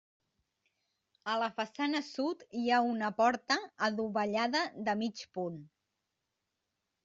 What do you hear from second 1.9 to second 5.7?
sud hi ha una porta adovellada de mig punt.